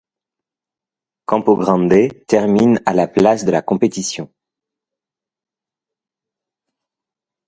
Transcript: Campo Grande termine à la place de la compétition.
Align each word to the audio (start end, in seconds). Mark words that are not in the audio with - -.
Campo 1.27 1.55
Grande 1.55 2.23
termine 2.27 2.81
à 2.87 2.93
la 2.95 3.07
place 3.07 3.45
de 3.45 3.51
la 3.51 3.61
compétition. 3.61 4.33